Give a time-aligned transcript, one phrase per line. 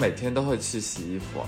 [0.00, 1.44] 每天都会去洗衣服。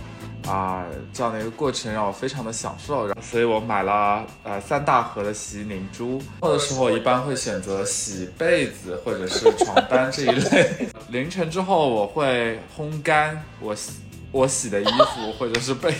[0.50, 6.20] 啊，这样的一个过程让我非常的享受，然后所以我买了呃三大盒的洗衣凝珠。
[6.40, 10.88] 做的时候一般会选择洗被子或者是床单这一类。
[11.10, 13.92] 凌晨之后我会烘干我洗
[14.32, 15.94] 我洗的衣服或者是被，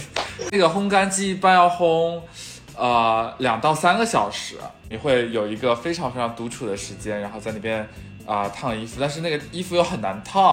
[0.51, 2.21] 那个烘干机一般要烘
[2.77, 4.57] 呃两到三个小时，
[4.91, 7.89] 你会有一个非常非常独处的时间，然后在那边
[8.27, 10.53] 啊烫衣服，但是那个衣服又很难烫。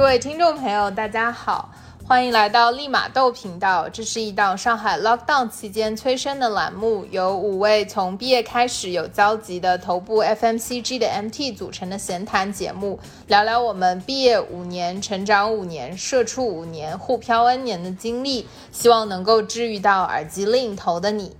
[0.00, 1.68] 各位听众朋友，大家好，
[2.08, 3.86] 欢迎来到立马豆频道。
[3.86, 21.36] 这是一档上海 lockdown 期间催生的栏目，由五位从毕业开始有交集的头部 FMCG 的 MT 组成的闲谈节目，聊聊我们毕业五年、成长五年、社畜五年、互漂 N 年的经历，希望能够治愈到耳机另一头的你。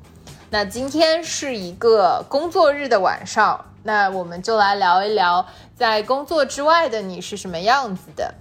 [0.51, 3.65] 那今天是一个工作日的晚上。
[3.83, 8.35] 那我们就来聊一聊，在工作之外的你是什么样子的。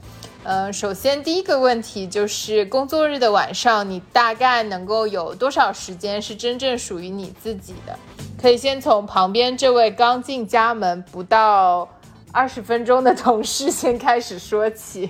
[0.43, 7.97] 呃，首先第一个问题就是工作日的晚上，你大概能够有多少时间是真正属于你自己的？
[8.41, 11.89] 可以先从旁边这位刚进家门不到
[12.31, 15.09] 二十分钟的同事先开始说起。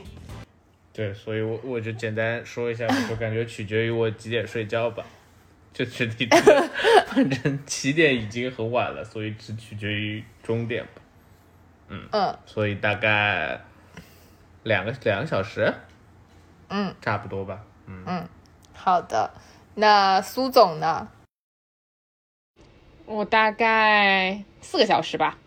[0.92, 5.06] 对，所以我我就简单说一下，我感觉取决于我几点睡觉吧。
[5.74, 6.28] 就是你，
[7.08, 11.02] 反正起点已经很晚了，所以只取决于终点吧。
[11.88, 13.62] 嗯嗯，所以大概
[14.64, 15.74] 两个两个小时，
[16.68, 17.64] 嗯，差不多吧。
[17.88, 18.30] 嗯嗯，
[18.74, 19.32] 好的。
[19.76, 21.08] 那苏总呢？
[23.06, 25.38] 我大概四个小时吧。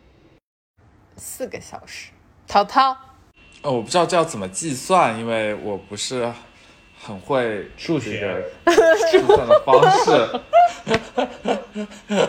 [1.17, 2.11] 四个小时。
[2.48, 2.97] 淘淘？
[3.62, 6.33] 哦，我不知道这要怎么计算，因为我不是。
[7.05, 8.45] 很会数学
[9.11, 10.41] 计算的方式。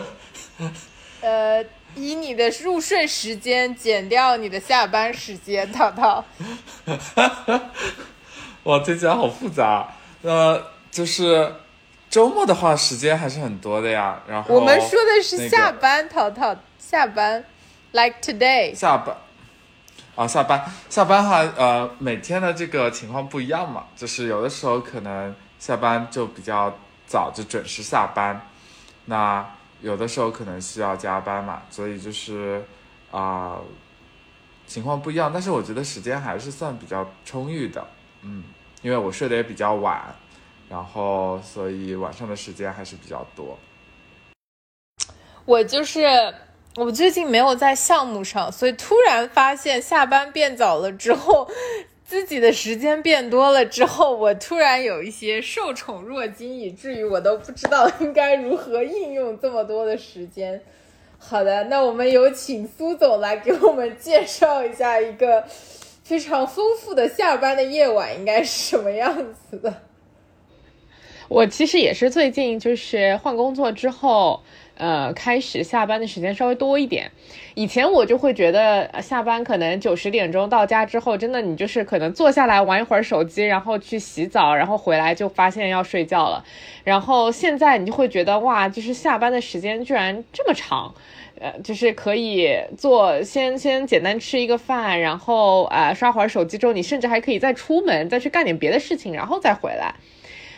[1.22, 1.64] 呃，
[1.94, 6.24] 以你的入睡时间减掉你的下班时间，淘淘。
[8.64, 9.94] 哇，听起来好复杂。
[10.22, 10.60] 呃
[10.90, 11.54] 就是
[12.10, 14.22] 周末的话，时间还是很多的呀。
[14.28, 17.44] 然后我们说的是下班，淘淘下班
[17.92, 19.16] ，like today 下班。
[20.16, 26.72] 啊，下班下班哈，呃，每天的这个情况不一样嘛，就是有的时候可能下班就比较
[27.04, 28.40] 早，就准时下班，
[29.06, 29.44] 那
[29.80, 32.64] 有的时候可能需要加班嘛，所以就是
[33.10, 33.58] 啊，
[34.68, 37.84] 情况不一样，但是我觉得时间还是算比较充裕的，
[38.22, 38.44] 嗯，
[38.82, 40.14] 因为我睡得也比较晚，
[40.68, 43.58] 然后所以晚上的时间还是比较多。
[45.44, 46.32] 我就是。
[46.76, 51.48] 我最近没有在项目上，所以突然发现下班变早了之后，
[52.04, 60.60] 自己的时间变多了之后，我突然有一些受宠若惊，以至于我都不知道应该如何应用这么多的时间。
[61.16, 65.44] 好的，那我们有请苏总来给我们介绍一下一个
[66.02, 69.82] 非常丰富的下班的夜晚应该是什么样子的。
[71.28, 74.42] 我其实也是最近就是换工作之后。
[74.76, 77.10] 呃，开始下班的时间稍微多一点。
[77.54, 86.44] 以前我就会觉得下班可能九十点钟到家之后，真的你就是可能坐下来玩一会儿手机，然后去洗澡，然后回来就发现要睡觉了。
[86.82, 90.92] 然后现在你就会觉得哇，就是下班的时间居然这么长，
[91.40, 99.94] 呃，就是可以做先先简单吃一个饭，然后啊刷会儿手机之后，你甚至还可以再出门再去干点别的事情，然后再回来。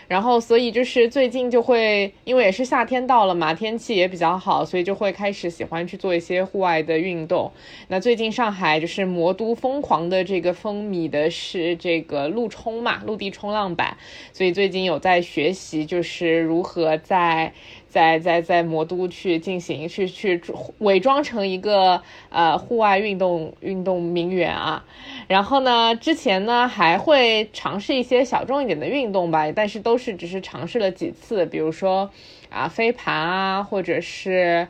[0.08, 7.50] 然后，所以就是最近就会，因为也是夏天到了嘛，天气也比较好，所以就会开始喜欢去做一些户外的运动。
[7.88, 13.96] 那最近上海就是魔都疯狂的这个风靡的是这个陆冲嘛，陆地冲浪板，
[14.32, 17.52] 所以最近有在学习，就是如何在。
[17.88, 20.38] 在在在魔都去进行去去
[20.80, 24.84] 伪装成一个呃户外运动运动名媛啊，
[25.28, 32.10] 然后呢，之前呢还会尝试一些小众一点的运动吧，但是都是只是尝试了几次，比如说
[32.50, 34.68] 啊飞盘啊，或者是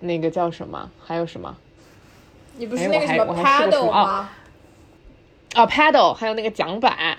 [0.00, 1.56] 那个叫什么，还有什么？
[2.56, 4.30] 你不是那个什么 paddle 吗？
[5.54, 7.18] 哦，paddle，还有那个桨板。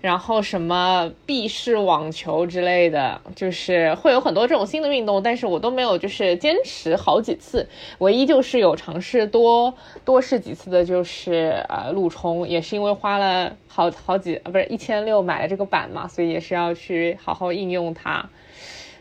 [0.00, 7.68] 然后什么臂式网球之类的，就是会有很多这种新的运动，但是我都没有就是坚持好几次。
[7.98, 9.74] 唯一就是有尝试多
[10.04, 18.28] 多试几次的，就是呃陆冲，也是因为花了好好几不是一千六买了这个板嘛，所以也是要去好好应用它。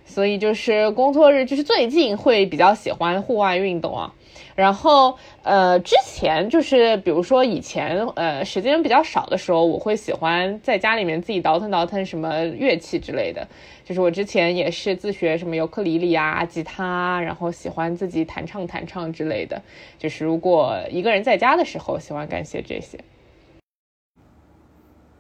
[0.06, 4.12] 所以就是工作日，就是最近会比较喜欢户外运动啊。
[4.60, 13.48] 然后呃，之前就是比如说以前呃时间比较少的时候，我会喜欢在家里面自己倒腾倒腾什么乐器之类的。
[13.86, 19.62] 就是我之前也是自学什么尤克里里啊、吉他，然后喜欢自己弹唱弹唱之类的。
[19.98, 23.00] 就是如果一个人在家的时候，喜欢干些这些。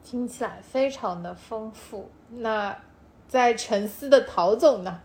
[0.03, 2.12] 听起来非常的丰富。
[2.30, 2.77] 那
[3.27, 5.00] 在沉思的陶总呢？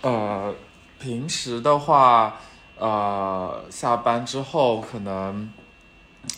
[0.00, 0.54] 呃，
[0.98, 2.40] 平时的话，
[2.78, 5.52] 呃，下班之后可能，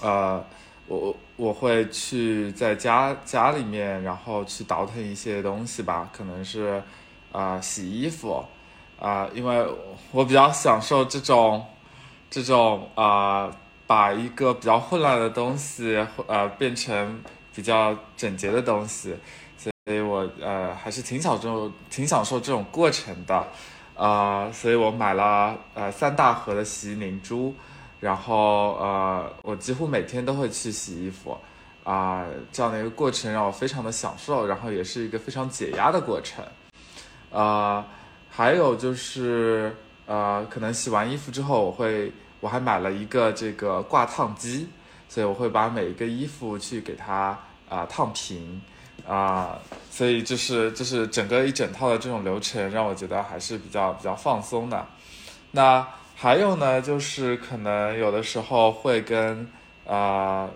[0.01, 0.45] 呃，
[0.87, 6.83] 我我会去在家家里面，然后去倒腾一些东西吧，可能是
[7.33, 8.45] 啊洗衣服
[9.01, 9.67] 啊，因为
[10.13, 11.65] 我比较享受这种
[12.31, 13.51] 这种啊，
[13.87, 17.23] 把一个比较混乱的东西呃变成。
[17.57, 19.17] 比较整洁的东西，
[19.57, 23.49] 所以我呃还是挺享受挺享受这种过程的，
[23.97, 27.55] 啊，所以我买了呃三大盒的洗衣凝珠，
[28.01, 31.37] 然后呃我几乎每天都会去洗衣服，
[31.85, 36.45] 啊，这样的一个过程让我非常的享受，然后也是一个非常解压的过程，
[37.33, 37.87] 啊，
[38.31, 39.75] 还有就是
[40.07, 44.69] 呃可能洗完衣服之后，我会我还买了一个这个挂烫机。
[45.09, 47.39] 所以我会把每一个衣服去给它
[47.69, 48.61] 啊烫平，
[49.07, 49.59] 啊，
[49.91, 54.87] 所以就是就是整个一整套的这种流程让我觉得还是比较比较放松的。
[55.53, 59.49] 那还有呢，就是可能有的时候会跟
[59.87, 60.49] 啊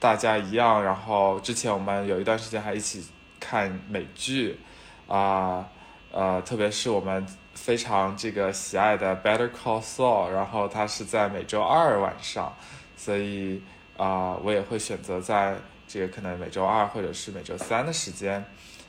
[0.00, 3.06] 大家一样，然后之前我们有一段时间还一起
[3.38, 4.58] 看美剧，
[5.06, 5.66] 啊
[6.10, 12.52] 呃，特别是我们非常这个喜爱的《Better Call Saul》，然后它是在每周二晚上，
[12.96, 13.62] 所以。
[13.98, 15.54] 啊，我也会选择在
[15.92, 18.42] 这个可能每周二或者是每周三的时间，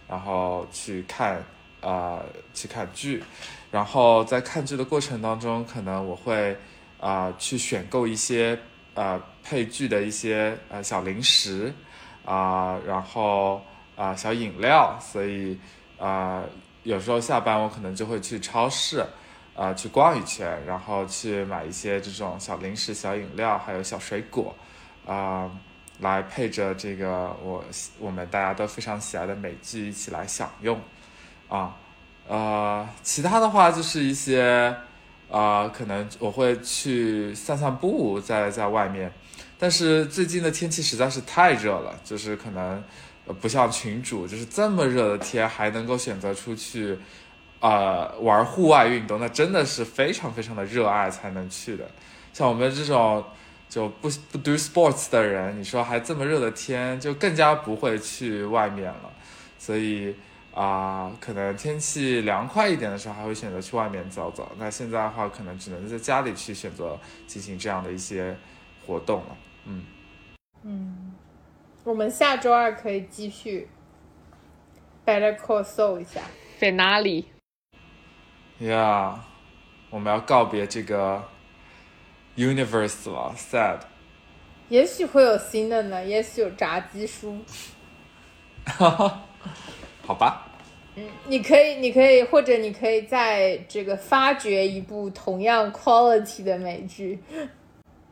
[0.08, 1.44] 然后去看
[1.82, 2.24] 啊
[2.54, 3.22] 去看剧，
[3.70, 6.56] 然后在看剧的过程当中，可能我会
[7.02, 8.58] 啊去选购一些
[8.94, 11.74] 呃配剧的一些呃小零食
[12.24, 13.62] 啊，然后
[13.98, 15.60] 啊小饮料，所以
[16.00, 16.42] 啊
[16.84, 19.06] 有时候下班我可能就会去超市
[19.58, 24.56] 啊去逛一圈，然后去买一些这种小零食、小饮料，还有小水果。
[25.06, 25.52] 啊，
[26.00, 27.64] 来配着这个我
[28.00, 30.80] 我们大家都非常喜爱的美剧一起来享用，
[31.48, 31.78] 啊，
[32.28, 34.76] 呃，其他的话就是一些，
[35.30, 39.14] 啊，可能我会去散散步，在在外面，
[39.60, 42.84] 但是最近的天气实在是太热了，就是可能
[43.40, 46.98] 不像群主，就是这么热的天还能够选择出去，
[47.60, 51.88] 啊，玩户外运动，那真的是非常非常的热爱才能去的，
[52.34, 53.24] 像我们这种。
[53.74, 59.12] 就不不 do sports 的人，你说还这么热的天，就更加不会去外面了。
[59.58, 60.16] 所以
[60.54, 64.52] 啊，可能天气凉快一点的时候，还会选择去外面走走。
[64.60, 68.38] 那现在的话，可能只能在家里去选择进行这样的一些
[68.86, 69.38] 活动了。
[69.66, 69.84] 嗯
[70.62, 71.12] 嗯，
[71.84, 73.68] 我们下周二可以继续
[75.04, 76.22] Better Call soul 一下
[76.60, 77.26] Finale。
[78.62, 79.16] Yeah，
[79.90, 81.33] 我们要告别这个。
[82.36, 83.80] Universe 了，sad。
[84.70, 87.38] 也许会有新的呢，也许有炸鸡叔。
[88.66, 89.22] 哈哈，
[90.06, 90.48] 好吧。
[90.96, 97.20] 嗯，你可以，你可以，或者你可以在这个发掘一部同样 quality 的美剧。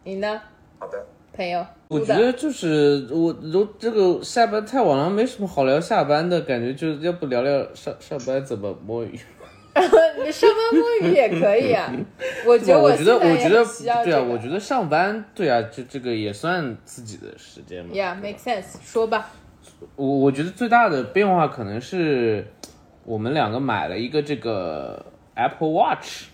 [0.03, 0.41] 你呢？
[0.77, 1.65] 好的，朋友。
[1.87, 9.19] 我觉得就是我，都这个下班太晚了，没什么好聊下班的感觉，就要不聊聊上上班怎么摸鱼。
[9.73, 11.89] 你上班摸鱼也可以啊，
[12.45, 13.65] 我觉得我觉得我觉得
[14.03, 17.91] 对啊，我觉得上班对啊，这这个也算自己的时间嘛。
[17.93, 18.75] Yeah，make sense。
[18.83, 19.31] 说吧。
[19.95, 22.45] 我我觉得最大的变化可能是
[23.05, 26.25] 我们两个买了一个这个 Apple Watch，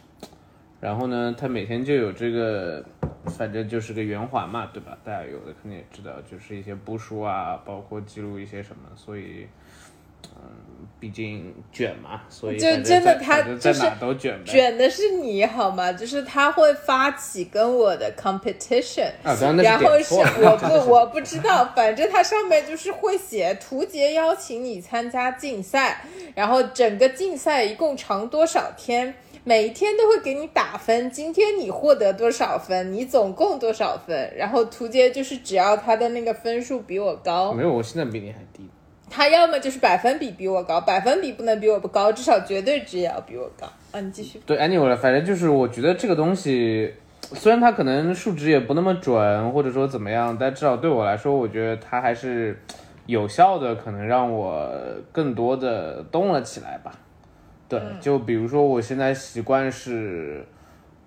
[0.81, 2.83] 然后呢，它每天就有这个，
[3.25, 4.97] 反正就是个圆环嘛，对吧？
[5.03, 9.47] 大家有的肯定也知道，就是一些步数啊，包括记录一些什么，所以。
[10.35, 15.93] 嗯，毕竟卷嘛，所以就真的他就是都卷卷的是你好吗？
[15.93, 26.01] 就是他会发起跟我的 competition，然后是我 不我不知道，反正他上面就是会写图杰邀请你参加竞赛，
[26.35, 38.67] 然后整个竞赛一共长多少天，每一天都会给你打分，今天你获得多少分，你总共多少分，然后图杰就是只要他的那个分数比我高，没有，我现在比你还低。
[39.09, 43.99] 他要么就是百分比比我高，百分比不能比我不高，至少绝对值也要比我高啊！
[43.99, 44.41] 你继续。
[44.45, 52.59] 对，anyway，反正就是我觉得这个东西，虽然它可能数值也不那么准，或者说怎么样，但至少对我来说，我觉得它还是
[53.05, 54.69] 有效的，可能让我
[55.11, 56.91] 更多的动了起来吧。
[57.69, 60.45] 对，就比如说我现在习惯是，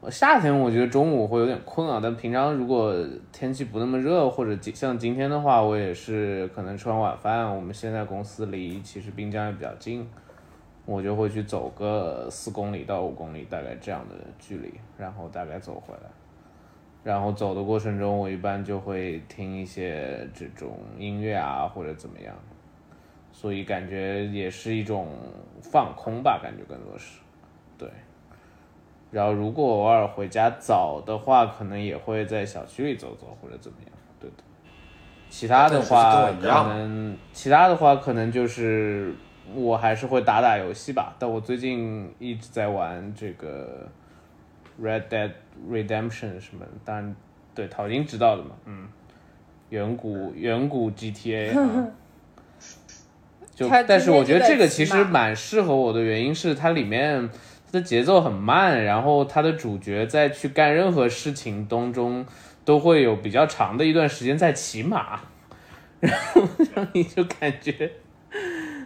[0.02, 2.94] 我夏天我觉得中午会有点困啊，但平常如果
[3.30, 10.08] 天气不那么热，或者像今天的话，我也是可能吃完晚饭，我们现在公司离其实滨江也比较近，
[10.86, 16.10] 我就会去走个四公里到五公里，大概这样的距离，然后大概走回来。
[17.04, 22.34] 然后走的过程中，我一般就会听一些这种音乐啊，或者怎么样，
[23.32, 25.08] 所以感觉也是一种
[25.60, 27.20] 放空吧，感觉更多是，
[27.76, 27.86] 对。
[29.10, 33.90] 然后如果偶尔回家早的话，可能也会在小区里走走或者怎么样，
[34.20, 34.36] 对的。
[35.28, 39.14] 其他的话，可能其他的话可能就是
[39.54, 43.88] 我还是会打打游戏吧，但我最近一直在玩这个。
[44.82, 45.30] Red Dead
[45.70, 46.64] Redemption 什么？
[46.86, 47.14] 当然，
[47.54, 48.88] 对陶晶知道的嘛，嗯，
[49.68, 51.52] 远古远古 GTA，
[53.54, 57.34] 就但是我觉得这个其实蛮适合我的原因是它里面它
[57.72, 62.26] 的节奏很慢，然后他的主角在去干任何事情当中
[62.64, 65.20] 都会有比较长的一段时间在骑马，
[66.00, 66.42] 然后
[66.74, 67.90] 让你就感觉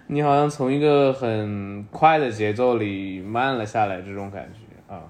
[0.06, 5.02] 你好像从一个很快的节奏里慢了下来这种感觉啊。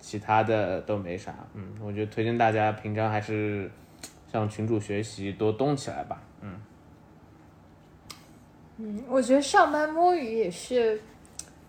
[0.00, 3.70] 其他的都没啥，嗯，我觉得推荐大家平常还是
[4.30, 6.60] 向群主学习，多动起来吧，嗯。
[8.76, 11.00] 嗯，我觉得上班摸鱼也是。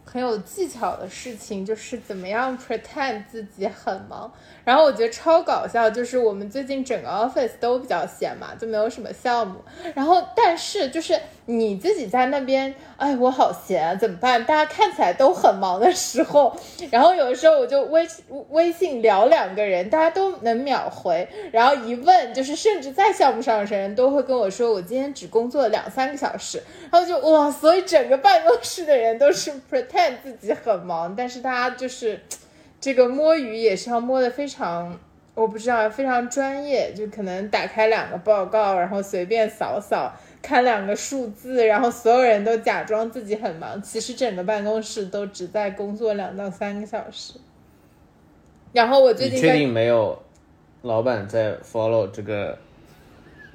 [0.05, 4.31] 很有技巧的事情就是怎么样 pretend 自己很忙，
[4.63, 9.59] 然后我觉得超搞笑，就是我们最近整个 office 都比较闲嘛，就没有什么项目，
[9.93, 14.45] 然后但是就是你自己在那边，哎，我好闲，怎么办？
[14.45, 16.55] 大家看起来都很忙的时候，
[16.91, 18.07] 然后有的时候我就微
[18.51, 29.94] 微信聊两个人，大家都能秒回，然后一问就是甚至在项目上的人都会跟我说，我今天只工作了两三个小时，然后就哇，所以整个办公室的人都是 pretend。
[29.95, 32.19] 看自己很忙，但是大家就是
[32.81, 34.99] 这个摸鱼也是要摸的非常，
[35.33, 47.35] 我不知道非常专业，就可能打开两个报告，然后随便扫扫，看两个数字，然后所有人都假装自己很忙，其实整个办公室都只在工作两到三个小时。
[48.73, 50.21] 然后我最近确定没有
[50.81, 52.59] 老板在 follow 这个。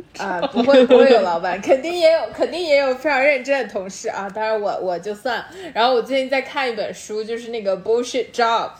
[0.19, 4.29] 啊，不会不会有老板，肯定也有，肯定也有非常认真的同事啊。
[4.29, 5.45] 当然我我就算。
[5.73, 8.73] 然后我最近在看一本书，就是那个 Bullshit Jobs，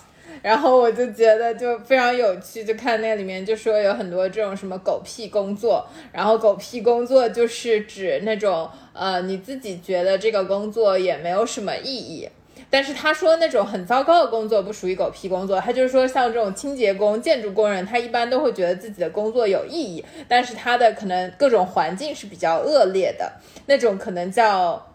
[0.43, 12.29] 然后我就觉得就非常有趣，就看那里面就说有很多这种什么狗屁工作，然后狗屁工作就是指那种呃你自己觉得这个工作也没有什么意义。
[12.71, 23.33] 但是他说那种很糟糕的工作不属于狗屁工作，他就是说像这种清洁工、建筑工人，他一般都会觉得自己的工作有意义，但是他的可能各种环境是比较恶劣的，
[23.67, 24.87] 那种可能叫。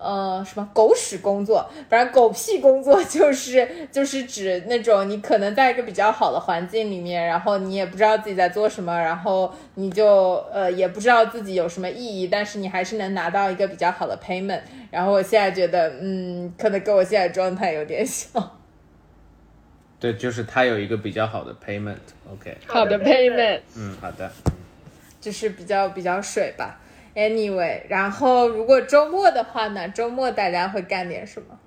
[0.00, 1.68] 呃，什么狗屎工作？
[1.90, 14.62] 反正狗屁工作就是就是指那种你可能在一个比较好的环境里面，然后你也不知道自己在做什么，然后你就呃也不知道自己有什么意义，但是你还是能拿到一个比较好的 payment。
[14.90, 18.50] 然后我现在觉得，嗯，可能跟我现在状态有点像。
[20.00, 21.98] 对，就是他有一个比较好的 payment。
[22.32, 23.60] OK，好的 payment。
[23.76, 24.32] 嗯，好的。
[25.20, 26.80] 就是比较比较水吧。
[27.20, 29.86] Anyway，然后如果周末的话呢？
[29.90, 31.58] 周末大家会干点什么？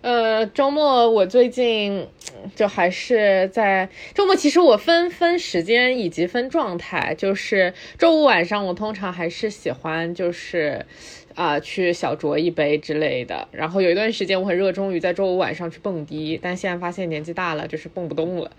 [0.00, 2.08] 呃，周末我最近
[2.54, 10.86] 就还是在周末，其实我分分时间以及分状态，就是周五晚上我通常还是喜欢就是
[11.34, 13.48] 啊去小酌一杯之类的。
[13.52, 18.50] 然后有一段时间我很热衷于在周五晚上去蹦迪，但现在发现年纪大了，就是蹦不动了。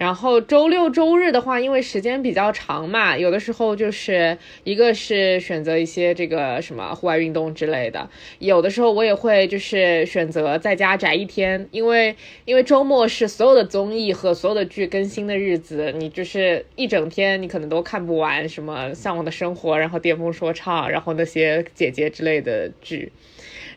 [0.00, 12.16] 然后周六周日的话，因为时间比较长嘛，有的时候就是一个是选择一些这个什么户外运动之类的，有的时候我也会就是选择在家宅一天，因为
[12.46, 23.12] 因为周末是所有的综艺和所有的剧更新的日子，你就是一整天你可能都看不完什么《向往的生活》，然后巅峰说唱，然后那些姐姐之类的剧。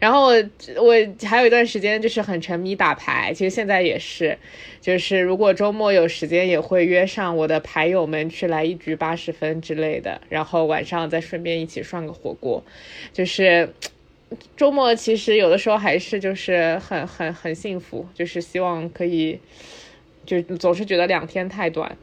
[0.03, 0.33] 然后我
[0.81, 0.93] 我
[1.25, 4.37] 还有一段时间就是很沉迷打牌，其实现在也是，
[4.81, 12.61] 就是如果周末有时间，也会约上我的牌友们去来一局八十分之类的，然后晚上再顺便一起涮个火锅。
[13.13, 13.73] 就是
[14.57, 19.39] 周末其实有的时候还是就是很很很幸福，就是希望可以，
[20.25, 21.95] 就总是觉得两天太短。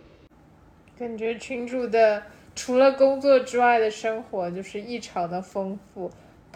[0.98, 2.22] 感觉群主的
[2.54, 6.10] 除了工作之外的生活就是异常的丰富。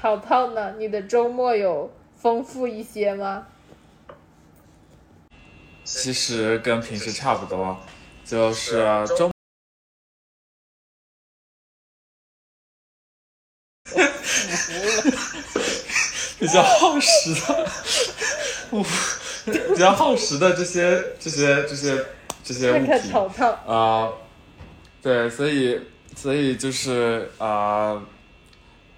[0.05, 0.75] 淘淘呢？
[0.77, 3.47] 你的周末有丰富一些吗？
[5.83, 7.75] 其实跟平时差不多，
[8.23, 8.85] 就是
[9.17, 9.31] 周。
[16.39, 17.67] 比较耗时的。
[19.47, 22.05] 比较耗时的这些这些这些
[22.43, 23.11] 这些物看品
[23.67, 24.13] 啊、
[25.01, 25.81] 对，所以
[26.15, 28.03] 所以就是啊呃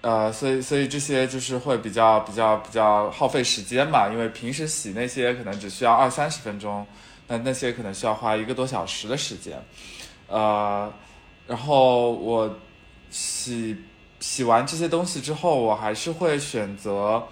[0.01, 6.85] 呃所以所以这些就是会比较比较比较耗费时间嘛，因为平时洗那些可能只需要二三十分钟，
[7.27, 9.61] 那那些可能需要花一个多小时的时间，
[10.27, 10.91] 呃，
[11.47, 12.57] 然后我
[13.09, 13.75] 洗
[14.19, 17.23] 洗完这些东西之后，我还是会选择。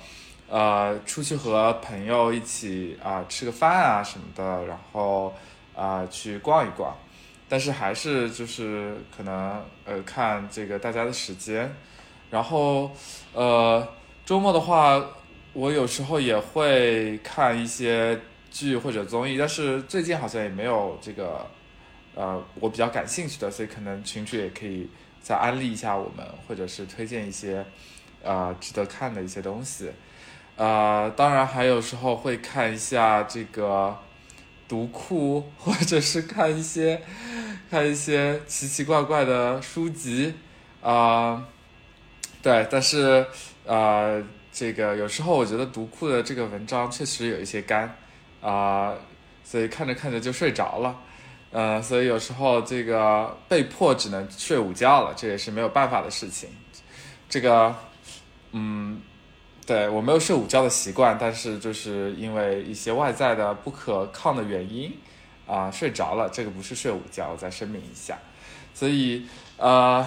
[0.47, 5.33] 呃，出去和朋友一起啊、吃个饭啊什么的，然后
[5.75, 6.95] 啊、去逛一逛，
[7.49, 11.75] 但是还是就是可能呃看这个大家的时间，
[12.29, 12.91] 然后
[13.33, 13.87] 呃
[14.25, 15.03] 周末的话，
[15.53, 18.19] 我有时候也会看一些
[18.51, 21.45] 剧或者综艺，但是最近好像也没有这个
[22.15, 24.89] 呃我比较感兴趣的，所以可能群主也可以
[25.21, 27.65] 再安利一下我们，或者是推荐一些
[28.23, 29.91] 呃值得看的一些东西。
[30.57, 33.97] 呃，当然还有时候会看一下这个
[34.67, 37.01] 读库，或者是看一些
[37.69, 40.33] 看一些奇奇怪怪的书籍，
[40.81, 41.45] 啊、
[42.45, 43.25] 对，但是
[43.65, 44.23] 呃，
[44.53, 47.97] 这个有时候我觉得读库的这个文章确实有一些干，
[48.39, 48.93] 啊、
[49.43, 50.95] 所以看着看着就睡着了，
[51.49, 56.47] 呃，所以有时候这个被迫只能睡午觉了，这也是没有办法的事情。
[57.27, 57.75] 这个，
[58.51, 59.01] 嗯，
[59.65, 64.95] 对我没有睡午觉的习惯，但是就是因为一些外在的不可抗的原因，
[65.47, 66.29] 啊、睡着了。
[66.29, 68.19] 这个不是睡午觉，我再声明一下。
[68.75, 69.25] 所以，
[69.57, 70.05] 呃，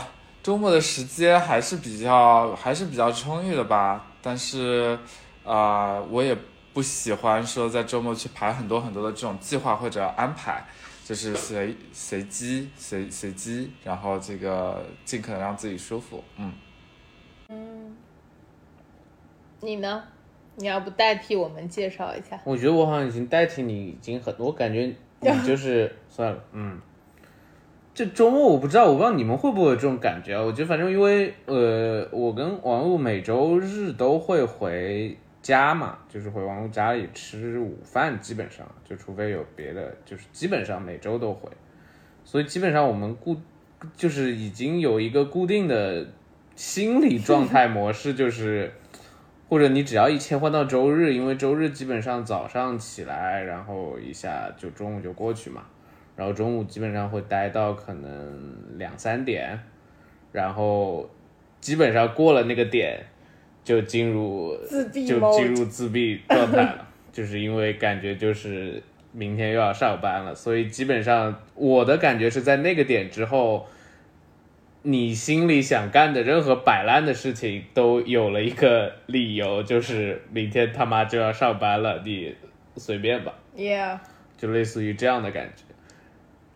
[0.49, 4.07] 周末的时间还是比较还是比较充裕的吧。
[4.23, 4.99] 但是，
[5.45, 6.35] 啊、我也
[6.73, 10.64] 不喜欢说在周末去排很多很多的这种计划或者安排，
[11.05, 16.25] 就是随随机随随机，然后这个尽可能让自己舒服。
[16.38, 16.50] 嗯。
[19.61, 20.02] 你呢？
[20.57, 22.40] 你要不代替我们介绍一下？
[22.45, 26.81] 我觉得我好像已经代替你已经很多，我感觉你就是 算了，嗯。
[27.99, 30.40] 这周末我不知道，我不知道你们会不会有这种感觉啊？
[30.40, 41.51] 我觉得反正因为呃，我跟王璐每周日都会回家嘛，就是回王璐家里吃午饭，基本上就除非有别的，就是基本上每周都回，
[42.25, 43.37] 所以基本上我们固
[43.96, 46.07] 就是已经有一个固定的
[46.55, 48.73] 心理 状态模式，就是
[49.49, 55.62] 或者你只要一切换到周日，因为周日基本上早上起来，然后一下就中午就过去嘛，
[56.18, 59.57] 然后中午基本上会待到可能两三点，
[60.33, 61.09] 然后
[61.61, 62.98] 基本上过了那个点
[63.62, 73.66] 就进入自闭就进入自闭状态了，就是因为感觉就是明天又要上班了，所以基本上我的感觉是在那个点之后。
[74.83, 82.35] 你心里想干的任何摆烂的事情都有了一个理由，就是明天他妈就要上班了，你
[82.76, 83.98] 随便吧，Yeah，
[84.38, 85.64] 就类似于这样的感觉。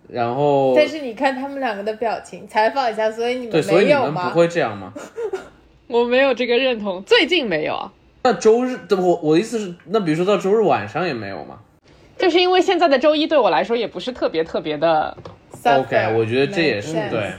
[0.08, 4.30] 然后，但是你看他们两个的表情，采访一下，所以你对，们所以你们不没有吗？
[4.30, 4.92] 会这样吗？
[5.88, 7.92] 我没有这个认同，最近没有啊，
[8.24, 11.58] 那周日，我我的意思是，那比如说到周日晚上也没有吗
[12.18, 15.16] 就是因为现在的周一对我来说也不是特别特别的
[15.64, 17.32] ？OK，我觉得这也是对。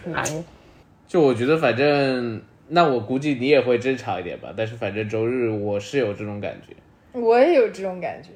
[1.08, 4.50] 就我觉得，反正那我估计你也会正常一点吧。
[4.58, 6.76] 但是反正周日我是有这种感觉。
[7.18, 8.30] 我也有这种感觉。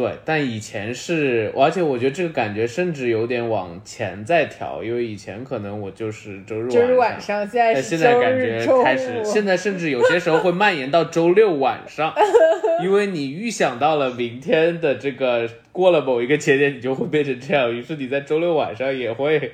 [0.00, 8.40] 对，但以前是，而且我觉得这个感觉甚至有点往前再调，因为以前可能我就是周日周日晚晚上，现在是现在感。
[8.40, 12.14] 觉开始，现在甚至有些时候会蔓延到周六晚上，
[12.82, 19.50] 因为你预想到了明天的这个过了某一个节点，你就会变成这样，于是你在周六晚上也会但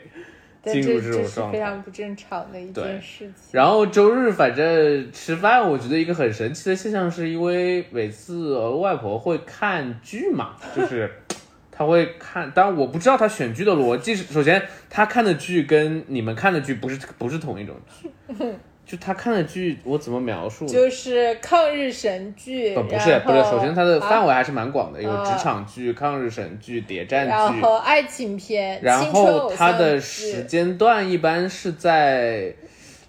[0.72, 1.58] 进入这种状态。
[1.58, 3.50] 非常不正常的一件事情。
[3.52, 11.10] 然后周日反正吃饭，我觉得一个很神奇的现象，是因为每次我外婆会看剧嘛，就是
[11.70, 18.10] 她会看，当然我不知道她选剧的逻辑是，首先她看的剧跟你们看的剧不是不是同一种剧，
[18.86, 20.64] 就他看的剧我怎么描述？
[20.64, 32.54] 就是抗日神剧，呃，不是不是，首先它的范啊围还是蛮广的，有啊职场剧、抗日神剧、谍战然剧，后爱情片，然后它的时间段一般是在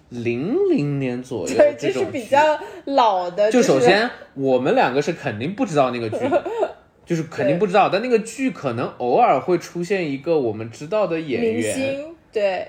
[0.08, 3.48] 零零年左右对，这这种比较老的。
[3.52, 6.44] 就首先，我们两个是肯定不知道那个剧的，
[7.06, 7.88] 就是肯定不知道。
[7.88, 12.66] 但那个剧可能偶尔会出现一个我们知道的演明员，星，对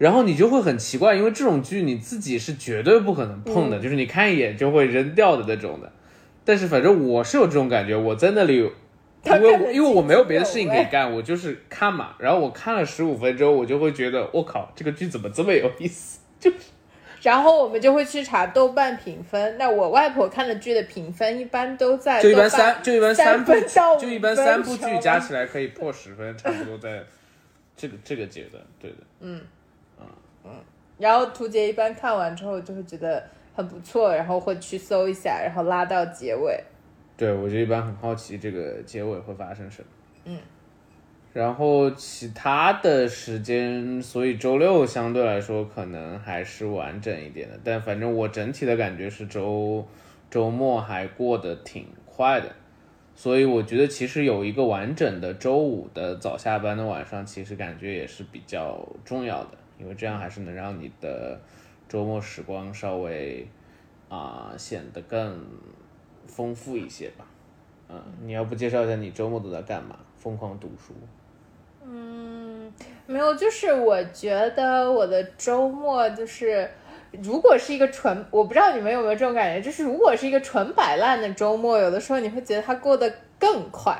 [0.00, 5.92] 然后你就会很奇怪，因为这种剧你自己是绝对不可能碰的，嗯就是你看一眼就会扔掉的那种的。
[6.42, 8.70] 但是反正我是有这种感觉，我在那里。
[9.22, 12.14] 因为因为我没有别的事情可以干，我就是看嘛。
[12.18, 16.20] 然后我看了十五分钟，我就会觉得我靠，这个剧怎么这么有意思？
[16.40, 16.56] 就是
[17.20, 19.58] 然后我们就会去查豆瓣评分。
[19.58, 23.52] 那我外婆看的剧的评分一般都在就一般三就一般三部
[24.00, 27.04] 就一般三部剧加起来可以破十分，差不多在
[27.76, 28.96] 这个这个阶段，对的。
[30.98, 33.22] 然后图杰一般看完之后就会觉得
[33.54, 36.62] 很不错，然后会去搜一下，然后拉到结尾。
[37.16, 39.88] 对，我就一般很好奇这个结尾会发生什么。
[40.24, 40.38] 嗯，
[41.32, 49.86] 然后其他的时间，所以周六相对来说可能还是完整一点的，但反正我整体的感觉是周
[50.30, 52.50] 周末还过得挺快的，
[53.14, 61.40] 所以我觉得其实有一个完整的周五的早下班的晚上，其实感觉也是比较重要的，因为这样还是能让你的
[61.88, 63.46] 周末时光稍微
[64.08, 65.44] 啊、显得更
[66.26, 67.24] 丰富一些吧。
[67.88, 69.96] 嗯，你要不介绍一下你周末都在干嘛？
[70.16, 70.92] 疯狂读书。
[71.82, 72.72] 嗯
[73.06, 76.68] 没有，就是我觉得我的周末就是，
[77.22, 83.98] 如果是一个纯，我不知道你们有没有这种感觉，就是如果是一个纯摆烂的周末，有的时候你会觉得它过得更快，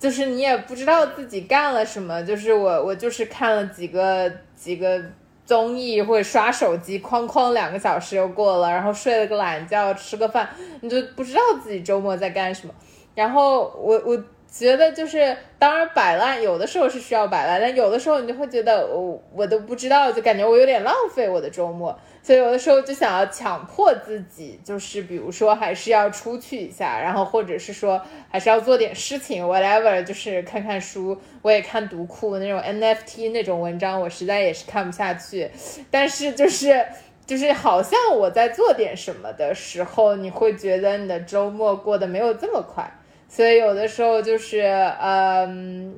[0.00, 5.00] 就是你也不知道自己干了什么，就是我我就是看了几个几个
[5.44, 10.48] 综艺或者刷手机，哐哐两个小时又过了，然后睡了个懒觉，吃个饭，
[10.80, 12.74] 你就不知道自己周末在干什么。
[13.14, 35.50] 然后我我觉得就是，当然摆烂有的时候是需要摆烂，但有的时候你就会觉得我我都不知道，就感觉我有点浪费我的周末，所以有的时候就想要强迫自己，就是比如说还是要出去一下，然后或者是说还是要做点事情，whatever，就是看看书，我也看读库那种 NFT 那种文章，我实在也是看不下去，
[35.90, 36.84] 但是就是。
[37.26, 42.90] 就是好像我在做点什么的时候，你会觉得你的周末过得没有这么快，
[43.28, 44.62] 所以有的时候就是
[44.98, 45.94] 嗯，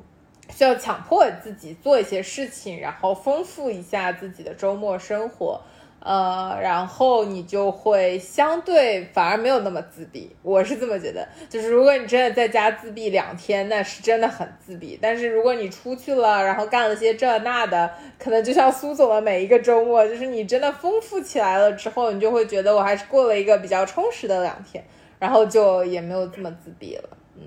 [0.49, 5.61] 需要强迫自己做一些事情，然后丰富一下自己的周末生活。
[6.03, 11.27] 呃，然后你就会相对反而没有那么自闭，我是这么觉得。
[11.47, 14.97] 就是如果你真的在家自闭两天，那是真的很自闭。
[14.99, 17.87] 但是如果你出去了，然后干了些这那的，
[18.17, 24.83] 可能就像苏总的每一个周末，就是你真的丰富起来了之后，你就会觉得我还是过了一个比较充实的两天，
[25.19, 27.09] 然后就也没有这么自闭了。
[27.35, 27.43] 嗯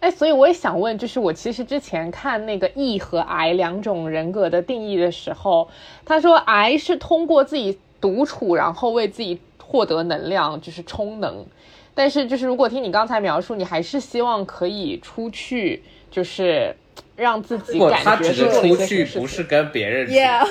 [0.00, 5.68] 哎，所以我也想问，就是我其实之前看那个 E 和 I 两种人格的定义的时候，
[6.04, 11.46] 他说 I 是通过自己独处，然后为自己获得能量，就是充能。
[11.94, 16.76] 但是就是如果听你刚才描述，你还是希望可以出去，就是
[17.16, 20.46] 让自己，感觉做了一出去不是跟别人 去 Yeah，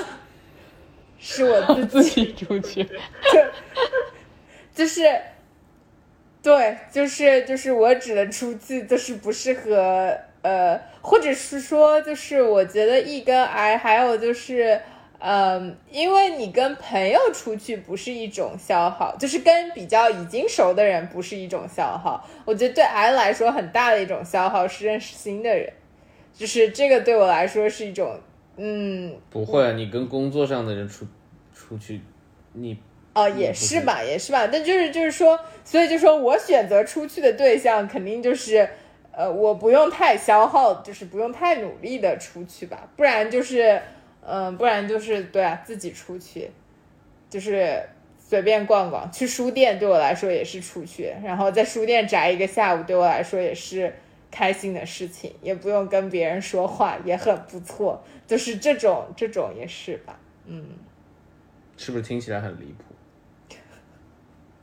[1.20, 2.24] 是我自 自己。
[2.34, 2.88] 己出去。
[4.74, 5.02] 就是，
[6.46, 14.80] 对，就是就是我只能出去，就是不适合呃，或者是说，就是我觉得 E 跟 I 还有就是。
[15.18, 22.22] 嗯，因为你跟朋友出去不是一种消耗，就是跟比较已经熟的人不是一种消耗。
[22.44, 25.72] 我觉得对 I 来说很大的一种消耗是认识新的人，
[26.34, 28.20] 就是这个对我来说是一种，
[28.58, 31.06] 嗯，不会啊，你跟工作上的人出
[31.54, 32.02] 出去，
[32.52, 32.78] 你
[33.16, 38.68] 哦，也是吧，也是吧，但就是就是说，所以就说我选择出去的对象肯定就是，
[39.10, 43.80] 呃，我不用太消耗，就是不用太努力的出去吧，不然就是，
[44.20, 46.50] 嗯、不然就是对啊，自己出去，
[47.30, 47.82] 就是
[48.18, 53.94] 随便逛逛，去书店对我来说也是出去，然后在书店宅一个下午对我来说也是
[54.30, 60.66] 开心的事情，也不用跟别人说话，也很不错，就是这种这种也是吧，嗯
[61.78, 62.84] 是不是听起来很离谱？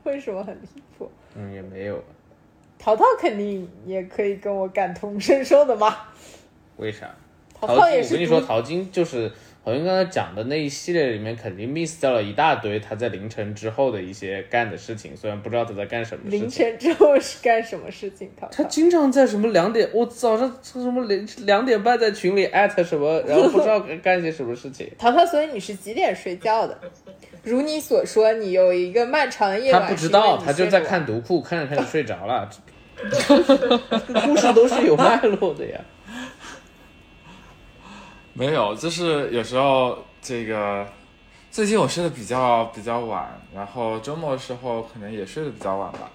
[0.12, 1.10] 为什么很离谱？
[1.36, 2.04] 嗯，也没有，
[2.78, 5.96] 淘淘肯定也可以跟我感同身受的嘛。
[6.78, 7.14] 为啥？
[7.54, 9.32] 淘淘也是我跟你说，淘金就是
[9.66, 16.50] 好像刚才讲的那一系列里面，肯定 miss 掉了一大堆他在凌晨之后的一些干的事情，虽然不知道他在干什么事凌。
[16.50, 18.30] 晨之后是干什么事情？
[18.52, 24.92] 他经常在什么两点，我早上什么两两点半在群里艾特什么，然后不知道干些什么事情。
[24.98, 26.78] 淘淘，所以你是几点睡觉的？
[27.42, 30.84] 如你所说，你有一个漫长的夜他，不知道，他就在。
[30.84, 32.48] 看读库，看着看着睡着了。
[33.10, 35.80] 这故事都是有脉络的呀。
[38.34, 40.88] 没有，就是有时候这个
[41.52, 46.10] 最近我睡得比较比较晚，然后周末的时候可能也睡得比较晚吧。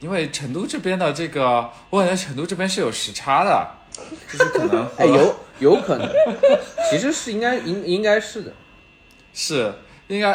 [0.00, 3.70] 因为成都这边的这个，我感觉成都这边是有时差的，
[4.32, 6.10] 就是可能和哎，有有可能，
[6.90, 8.52] 其实是应该应应该是的。
[9.32, 9.72] 是
[10.08, 10.32] 应该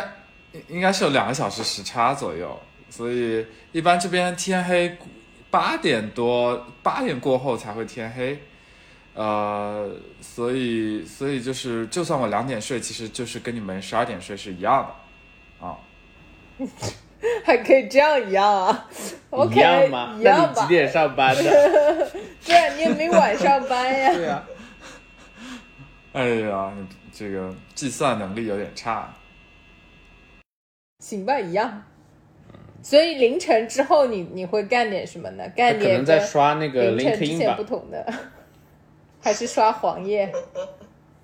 [0.53, 2.57] 应应该是有两个小时时差左右，
[2.89, 4.97] 所以一般这边天黑
[5.51, 8.41] 八点多八点过后才会天黑，
[9.17, 9.89] 呃，
[10.21, 14.87] 所以所以就是就算我两点睡，其实就是跟你们十二点睡是一样
[15.59, 15.65] 的。
[15.67, 15.77] 啊。
[17.43, 18.87] 还可以这样一样啊
[19.31, 20.15] ？OK， 一样吗？
[20.19, 20.73] 一样吧那你几？
[20.75, 21.43] 点上班的？
[22.45, 24.13] 对啊，你也没晚上班呀。
[24.13, 24.47] 对啊，
[26.13, 29.11] 哎呀，你这个计算能力有点差。
[31.03, 31.83] 行吧，一样。
[32.83, 35.43] 所以凌晨之后你你会干点什么呢？
[35.55, 37.63] 干可点能在刷那个凌晨之 LinkedIn 前不。
[37.63, 38.13] 同的，
[39.27, 40.31] 还是刷黄页？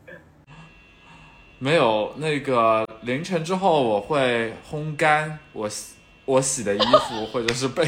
[1.57, 5.93] 没有那个凌晨之后，我会烘干我洗
[6.25, 7.87] 我洗的衣服或者是被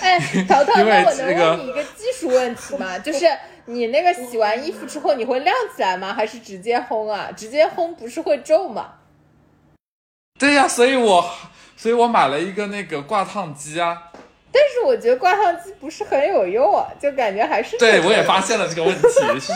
[0.00, 2.98] 哎，淘淘，那我能这个问你一个技术问题吗？
[2.98, 3.26] 就是
[3.66, 6.14] 你那个洗完衣服之后，你会晾起来吗？
[6.14, 7.30] 还是直接烘啊？
[7.36, 8.94] 直接烘不是会皱吗？
[10.38, 11.30] 对呀、所以我
[11.76, 14.04] 所以我买了一个那个挂烫机啊。
[14.50, 19.08] 但是我觉得挂烫机不是很有用啊，就感觉还是对，我也发现了这个问题，
[19.40, 19.52] 是。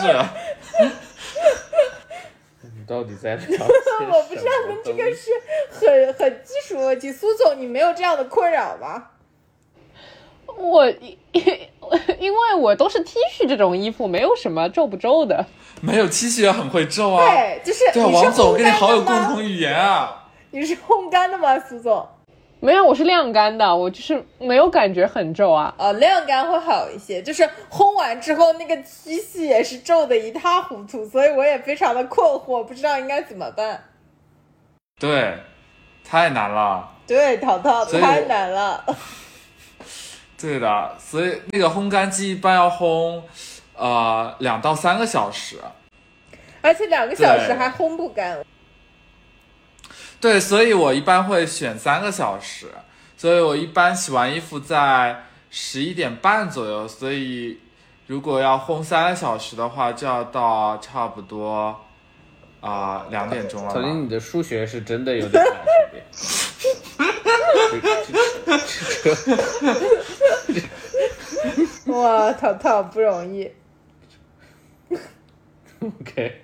[2.61, 3.57] 你到底在聊些
[4.11, 5.31] 我不知道跟这个是
[5.71, 7.11] 很很技术问题。
[7.11, 9.07] 苏总，你没有这样的困扰吗？
[10.57, 11.17] 我因
[12.19, 15.45] 因为我都是 T 恤这种衣服，没有什么皱不皱的。
[15.81, 17.25] 没有 T 恤也很会皱啊。
[17.25, 20.25] 对，就是对王总跟你好有共同语言啊。
[20.51, 22.07] 你是烘干的吗，苏总？
[22.63, 25.75] 没有，我是晾干的，我就是没有感觉很皱啊。
[25.77, 33.83] 哦，晾干会好一些，就是烘完之后那个 T 恤也是皱的一塌糊涂，所以我也非常的困惑，不知道应该怎么办。
[34.97, 35.37] 对，
[36.09, 36.89] 太难了。
[37.05, 38.85] 对，淘淘太难了。
[40.39, 43.21] 对的，所以那个烘干机一般要烘，
[43.75, 45.57] 呃，两到三个小时。
[46.61, 48.37] 而且两个小时还烘不干。
[50.23, 52.67] 对，所以我一般会选三个小时，
[53.17, 57.59] 所以我一般洗完衣服在十一点半左右，所以
[58.07, 61.77] 如果要烘三个小时的话，就要到差不多
[62.61, 63.95] 啊两、点钟了曹宁，吧。
[63.99, 65.53] 你的数学是真的有点难，
[68.55, 69.35] 是不是？
[71.91, 73.51] 哇，淘淘不容易。
[75.81, 76.42] OK，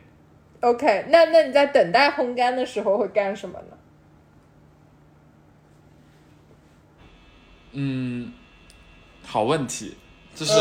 [0.62, 3.78] OK，那那你在等待烘干的时候会干什么呢？
[7.72, 8.34] 嗯，
[9.24, 9.96] 好问题，
[10.36, 10.52] 就是、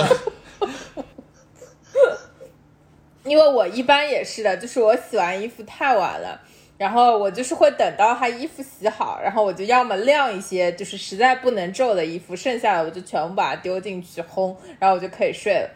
[3.24, 6.40] 因为我一般也是的，就是我洗完衣服太晚了，
[6.76, 15.70] 然后我就是会等到他衣服洗好，然后我就要么晾一些就是实在不能皱的衣服，剩下的我就全部把它丢进去烘，然后我就可以睡了。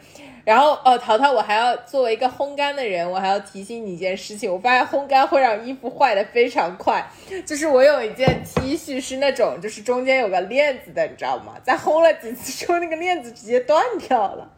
[0.44, 7.08] 然后哦，淘淘，我还要作为一个烘干的人，我还要提醒你一件事情，我发现烘干会让衣服坏的非常快。
[7.46, 11.54] 就是我有一件 T 恤是那种就是中间有个链子的，你知道吗？
[11.62, 14.50] 在烘了几次之后，那个链子直接断掉了。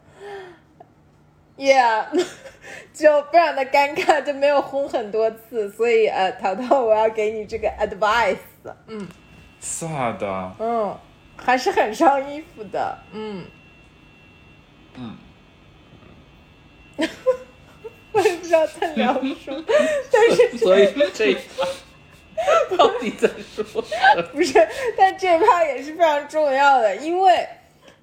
[1.57, 2.07] Yeah，
[2.93, 8.37] 就非常的尴尬，就没有烘很多次，所以呃，淘淘，我要给你这个 advice，
[8.89, 9.07] 嗯
[9.61, 9.87] 是
[10.19, 10.97] 的，嗯，
[11.37, 13.45] 还是很伤衣服的，嗯
[14.97, 15.17] 嗯，
[18.13, 19.65] 我也不知道在聊什么，
[20.11, 23.75] 但是所以 这一趴到底在说什
[24.17, 24.23] 么？
[24.33, 24.53] 不是，
[24.97, 27.47] 但这一趴也是非常重要的，因为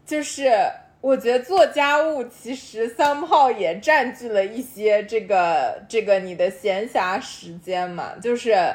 [0.05, 0.51] 就是
[0.99, 8.73] 我觉得做家务其实 somehow 也占据了一些这个这个你的闲暇时间嘛，就是。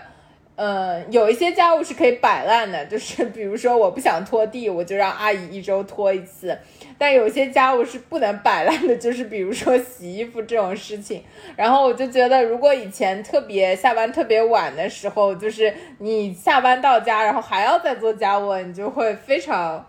[0.56, 6.58] 嗯，有一些家务是可以摆烂的，就是 比如说我不想拖地，我就让阿姨一周拖一次。
[6.98, 11.22] 但有些家务是不能摆烂的，就是比如说洗衣服这种事情。
[11.56, 19.86] 然后我就觉得，如果以前特别下班特别晚的时候，就是你下班到家，然后还要再做家务，你就会非常，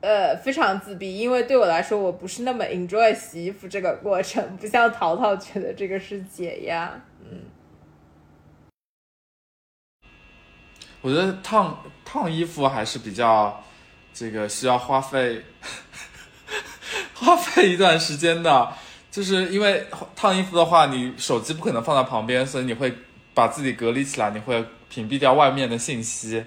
[0.00, 1.18] 呃，非常自闭。
[1.18, 6.90] 因为对我来说，我不是那么 enjoy 洗衣服这个过程，不像淘淘觉得这个是解压。
[7.20, 7.36] 嗯
[11.02, 13.62] 我觉得烫烫衣服还是比较
[14.12, 15.42] 这个需要花费
[17.14, 18.72] 花费一段时间的，
[19.10, 22.92] 就是因为烫衣服的话，你手机不可能放在旁边，所以你会
[23.32, 26.44] 把自己隔离起来，你会屏蔽掉外面的信息，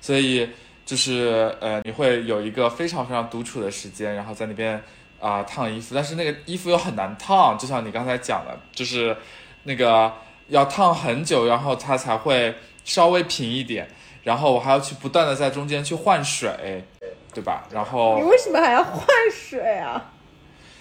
[0.00, 0.48] 所以
[0.86, 4.82] 就是呃，你会有一个非常非常独处的时间，然后在那边
[5.20, 9.16] 啊、烫衣服，但是那个衣服又很难烫，就像你刚才讲的，就是
[9.64, 10.12] 那个
[10.48, 12.54] 要烫很久，然后它才会
[12.90, 13.88] 稍微平一点，
[14.24, 16.84] 然后我还要去不断的在中间去换水，
[17.32, 17.62] 对吧？
[17.70, 20.10] 然后你为什么还要换水啊？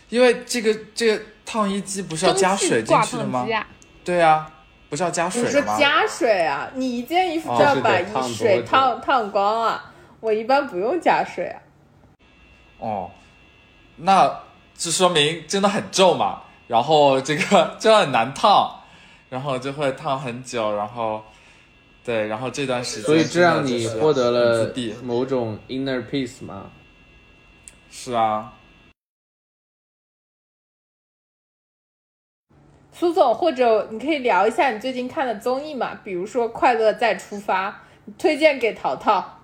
[0.10, 3.54] 因为这个这个烫衣机不是要加水进去的吗烫机？
[3.54, 3.68] 啊，
[4.04, 4.52] 对啊，
[4.90, 5.78] 不是要加水你说吗？
[5.78, 6.68] 加水啊？
[6.74, 9.94] 你一件衣服哦就要把衣水烫烫光啊？
[10.20, 11.62] 我一般不用加水啊。
[12.80, 13.12] 哦，
[13.98, 14.40] 那
[14.76, 18.82] 这说明真的很皱嘛，然后这个 就很难烫，
[19.30, 21.24] 然后就会烫很久，然后
[22.04, 26.72] 对，然后这段时间所以这让你获得了某种 inner peace 吗？
[27.92, 28.54] 是啊，
[32.92, 37.70] 苏总，或者你可以聊一下你最近看的综艺嘛，比如说《快乐再出发》，
[38.18, 39.38] 推荐给淘淘。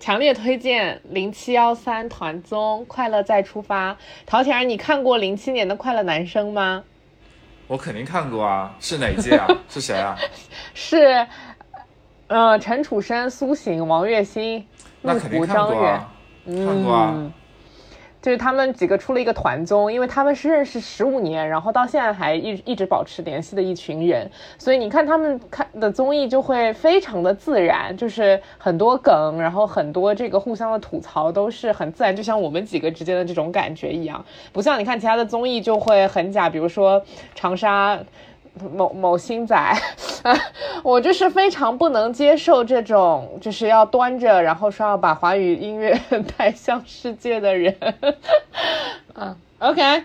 [0.00, 3.92] 强烈推荐零七幺三团综《快乐再出发》。
[4.26, 6.84] 陶铁儿，你看过零七年的《快乐男生》吗？
[7.66, 9.46] 我肯定看过啊，是哪一届啊？
[9.68, 10.16] 是谁啊？
[10.72, 11.26] 是，
[12.28, 14.64] 呃，陈楚生、苏醒、王栎鑫、
[15.02, 16.00] 陆虎、张远。
[16.46, 17.32] 嗯
[18.20, 37.00] 就是他们几个出了一个团综，因为他们是认识十五年，然后到现在还一一直保持联系的一群人，所以你看他们看的综艺就会非常的自然，就是很多梗，然后很多这个互相的吐槽都是很自然，就像我们几个之间的这种感觉一样，不像你看其他的综艺就会很假，比如说
[37.36, 37.98] 长沙。
[38.74, 39.56] 某某星仔，
[40.82, 45.98] 我就是非常不能接受这种就是要端着，然后说要把华语音乐
[46.36, 47.76] 带向世界的人。
[49.14, 50.02] 嗯，OK。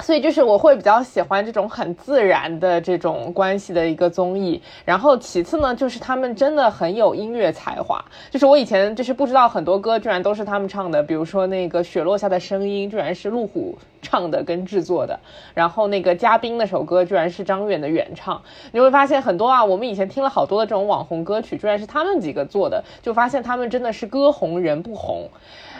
[0.00, 15.18] 所以就是我会比较喜欢这种很自然的这种关系的一个综艺，然后其次呢，就是他们真的很有音乐才华，就是我以前就是不知道很多歌居然都是他们唱的，比如说那个雪落下的声音居然是路虎唱的跟制作的，
[15.54, 25.30] 然后那个嘉宾那首歌居然是张远的原唱，你会发现很多啊，我们以前听了好多的这种网红歌曲，居然是他们几个做的，就发现他们真的是歌红人不红。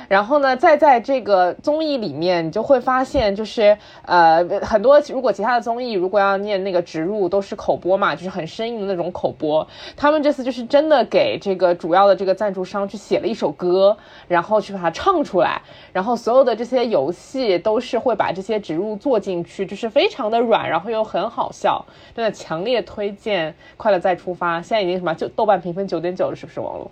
[0.09, 9.67] 然后呢，再在这个综艺里面，你就会发现，就是呃，很多如果其他的综艺如果要念那个植入，都是口播嘛，就是很生硬的那种口播。
[9.97, 13.97] 他们这次就是真的给这个主要的这个赞助商去写了一首歌，
[14.29, 15.61] 然后去把它唱出来，
[15.93, 24.59] 然后所有的这些游戏都是会把这些植入做进去，就是非常的软，然后又很好笑，真的强烈推荐《快乐再出发》。
[24.63, 26.91] 现在已经什么就豆瓣评分九点九了，是不是网络？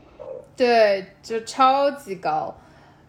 [0.56, 2.54] 对，就超级高，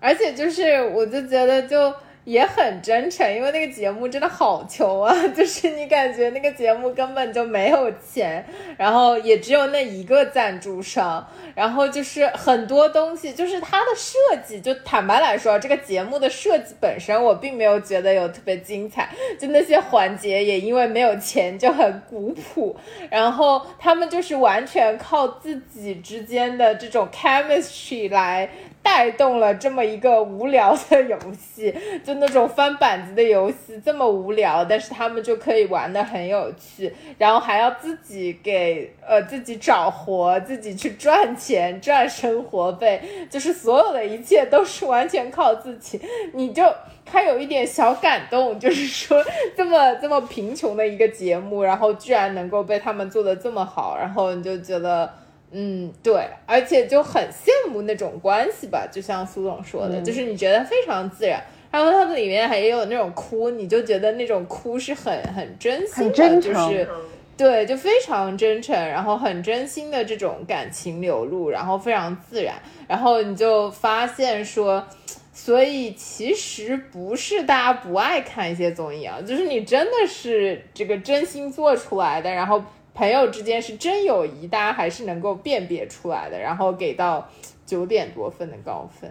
[0.04, 1.94] 而且就是我就觉得就
[2.26, 8.46] 也很真诚，因为那个节目真的好穷啊， 就是你感觉那个节目根本就没有钱，
[8.78, 22.74] 然后也只有那一个赞助商，然后就是很多东西，就是它的设计，就坦白来说，这个节目的设计本身我并没有觉得有特别精彩，就那些环节也因为没有钱就很古朴，
[23.10, 28.50] 然后他们就是完全靠自己之间的这种 chemistry 来
[28.84, 31.74] 带动了这么一个无聊的游戏，
[32.06, 46.00] 就那种翻板子的游戏这么无聊，但是他们就可以玩的很有趣，然后还要自己给呃自己找活，自己去赚钱赚生活费，就是所有的一切都是完全靠自己，
[46.34, 46.64] 你就。
[47.06, 49.22] 还有一点小感动，就是说
[49.58, 55.14] 这么这么贫穷的一个节目，然后居然能够被他们做的这么好，然后你就觉得，
[55.54, 66.88] 嗯，对，而且就很羡慕那种关系吧，就像苏总说的，就是你觉得非常自然，然后他们里面还有那种哭，你就觉得那种哭是很很真心的，很就是。
[67.36, 72.54] 对，就非常真诚，然后很真心的这种感情流露，然后非常自然，
[72.88, 74.86] 然后你就发现说，
[75.34, 82.64] 所以其实不是大家不爱看一些综艺啊，就是你真的是这个真心做出来的，然后
[82.94, 87.28] 朋友之间是真友谊，大家还是能够辨别出来的，然后给到
[87.66, 89.10] 九点多分的高分。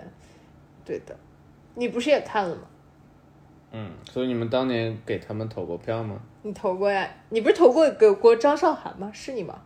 [0.84, 1.16] 对的，
[1.74, 2.62] 你不是也看了吗？
[3.72, 6.20] 嗯，所以你们当年给他们投过票吗？
[6.42, 7.08] 你投过呀？
[7.30, 9.10] 你不是投过给过张韶涵吗？
[9.12, 9.58] 是你吗？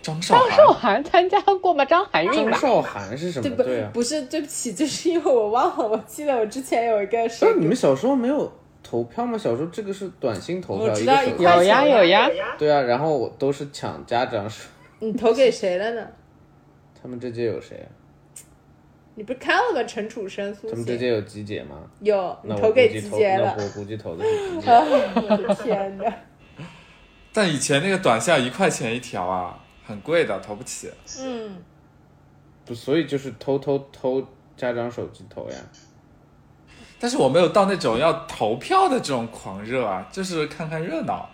[0.00, 1.84] 张韶张韶涵，涵参加过吗？
[1.84, 2.50] 张含韵吧。
[2.52, 3.42] 张韶涵是什么？
[3.42, 3.62] 对不？
[3.62, 3.90] 对啊。
[3.92, 8.50] 不是，对不起，就是因为我忘了，我记得我之前有一个是但你们小时候没有
[8.82, 9.38] 投票吗？
[9.38, 14.68] 小时候这个是短信投票，我知道一块有呀有呀，对啊，然后我都是抢家长手。
[14.98, 16.06] 你投给谁了呢？
[17.00, 17.88] 他们这届有谁啊？
[19.14, 19.84] 你不是看了吗？
[19.86, 21.76] 陈楚生、苏他们这届有集姐吗？
[22.00, 23.54] 有，你那我投给估计投，季杰了。
[23.58, 24.70] 那我估 计投的是吉姐。
[24.70, 26.14] 我的天哪！
[27.32, 30.90] 但以前那个短信一块钱一条啊，很贵的，投不起。
[31.20, 31.56] 嗯，
[32.64, 34.26] 不，所以就是偷偷偷
[34.56, 35.56] 家长手机投呀。
[37.02, 41.28] 但是我没有到那种要投票的这种狂热啊，就是看看热闹。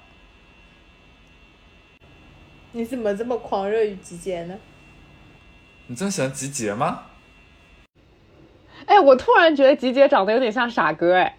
[2.72, 4.56] 你怎么这么狂热于集结呢？
[5.88, 7.02] 你这么喜欢集结吗？
[8.86, 11.36] 哎，我突然觉得集结长得有点像傻哥，哎，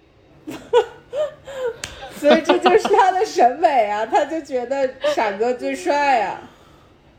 [2.14, 6.40] 所以这就是他的审美啊，他就觉得傻哥最帅啊。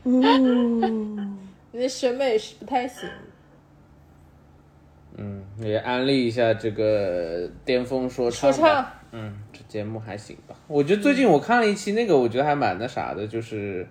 [0.05, 1.37] 嗯，
[1.73, 3.09] 你的审美是不太行。
[5.61, 8.73] 嗯，也安利一下这个巅峰说唱说吧。
[9.11, 10.55] 唱，嗯，这节目还行吧？
[10.67, 13.85] 我觉得最近我看了一期那个，我觉得还蛮那啥的，就是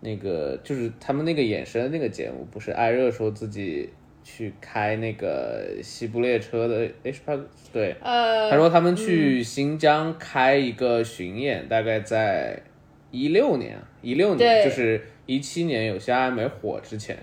[0.00, 3.90] 那个就是他们那个衍生的那个节目，不是艾热说自己
[4.22, 7.38] 去开那个西部列车的，诶是他
[7.72, 12.62] 对，呃，他说他们去新疆开一个巡演，大概在
[13.10, 17.18] 一六年，一六年就是一七年有些还没火之前，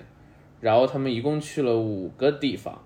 [0.60, 2.84] 然后他们一共去了五个地方，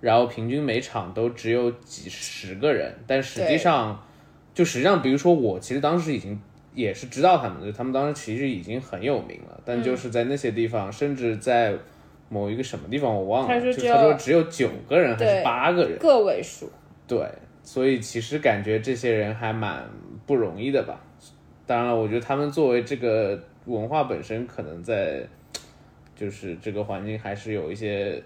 [0.00, 4.02] 然后平均每场都只有几十个人，但实际上
[4.54, 6.40] 就实际上，比如说我其实当时已经
[6.74, 11.74] 也是知道他们的，他们当时其实已经很有名了，但就是在那些地方，甚至在
[12.28, 16.70] 某一个什么地方我忘了，他说只有就他说只有九个人还是八个人，个位数。
[17.06, 17.26] 对，
[17.62, 19.88] 所以其实感觉这些人还蛮
[20.26, 21.00] 不容易的吧。
[21.66, 25.26] 当然了，我觉得他们作为这个文化本身，可能在
[26.14, 28.22] 就是这个环境还是有一些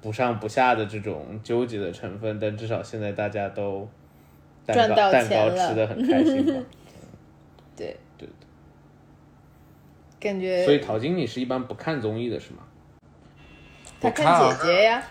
[0.00, 3.88] 不上不下的这种纠结的成分，但至少现在大家都
[4.64, 6.52] 蛋赚到糕蛋糕钱了吃的很开心吧。
[7.76, 8.28] 对对，
[10.18, 12.58] 感觉所以陶晶，你是一般不看综艺的是吗？
[14.00, 15.02] 他我看啊姐姐呀，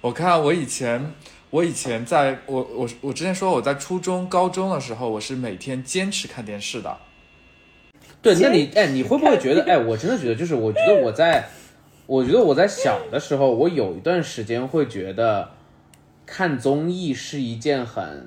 [0.00, 1.12] 我看我以前，
[1.50, 6.98] 我以前在我我我之前说我在初中、高中的时候，我是每天坚持看电视的。
[8.20, 11.48] 对，那你哎，你会不会觉得哎，我真的觉得就是，我觉得我在，
[12.08, 15.50] 我觉得我在小的时候，我有一段时间会觉得
[16.24, 18.24] 看综艺是一件很，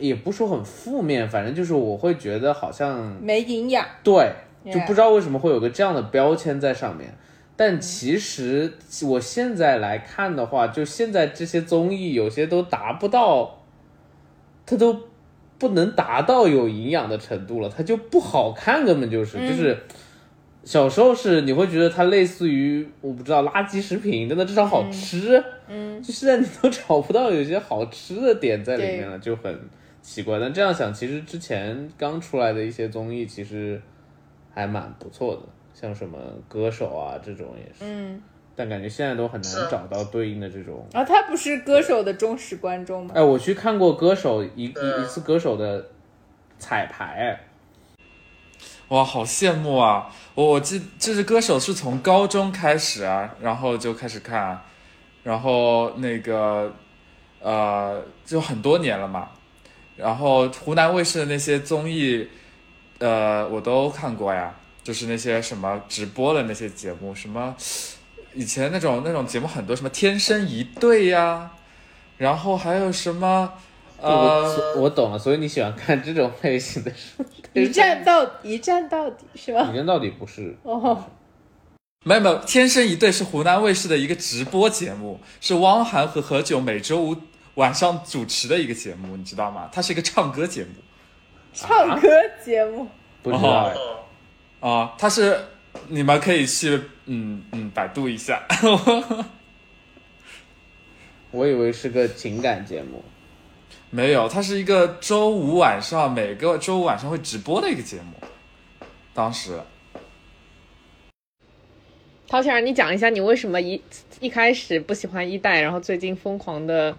[0.00, 3.86] 也不说很负面，反正就是我会觉得好像没营养。
[4.02, 4.32] 对，
[4.64, 7.14] 就不知道为什么会有个这样的标签在上面。
[7.54, 8.72] 但其实
[9.04, 13.62] 我现在来看的话，就现在这些综艺有些都达不到，
[14.66, 15.02] 它都
[15.58, 19.78] 不能达到有营养的程度了，它就不好看，根本就是、就是。
[20.66, 25.42] 小时候是你会觉得它类似于我不知道垃圾食品，但它至少好吃。
[25.68, 29.58] 嗯，就现在你都找不到有些好吃的点在里面了，就很
[30.02, 30.40] 奇怪。
[30.40, 33.80] 但这样想，其实之前刚出来的一些综艺其实
[34.52, 35.42] 还蛮不错的，
[35.72, 37.84] 像什么歌手啊这种也是。
[37.84, 38.20] 嗯，
[38.56, 40.84] 但感觉现在都很难找到对应的这种。
[40.92, 43.12] 啊他不是歌手的忠实观众吗？
[43.14, 45.86] 哎，我去看过歌手一一一次歌手的
[46.58, 47.40] 彩排，哎，
[48.88, 50.06] 哇，好羡慕啊！
[50.34, 54.62] 我记就是歌手是从高中开始啊，然后就开始看，
[55.24, 56.72] 然后那个
[57.40, 59.30] 呃就很多年了嘛。
[59.96, 62.28] 然后湖南卫视的那些综艺，
[62.98, 67.56] 呃我都看过呀，就是那些什么直播的那些节目，什么
[68.34, 71.50] 以前那种那种节目很多，什么天生一对呀，
[72.18, 73.52] 然后还有什么
[74.00, 74.74] 呃。
[74.76, 77.24] 我我懂了，所以你喜欢看这种类型的书。
[77.54, 79.68] 一站到一站到底是吧？
[79.72, 81.04] 一站到底不是哦，
[82.04, 87.16] 没有没有，天生一对是湖南卫视的一个直播节目，是汪涵和何炅每周五
[87.54, 89.70] 晚上主持的一个节目，你知道吗？
[89.72, 90.68] 它是一个唱歌节目
[91.54, 92.08] 唱歌
[92.44, 92.86] 节目。
[93.22, 93.74] 不知道哎。
[94.68, 95.38] 啊，它是
[95.88, 98.42] 你们可以去嗯嗯百度一下，
[101.30, 103.02] 我以为是个情感节目。
[103.96, 108.12] 没有，它是一个周五晚上每个周五晚上会直播的一个节目，
[109.14, 109.58] 当时
[112.28, 113.80] 陶倩儿，你讲一下你为什么一
[114.20, 116.94] 一开始不喜欢一代，然后最近疯狂的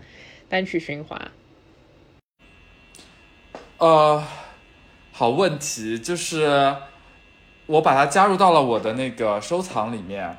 [0.49, 1.31] 单曲循环？
[3.77, 4.23] 呃，
[5.11, 6.75] 好问题，就是
[7.67, 10.35] 我把它加入到了我的那个收藏里面，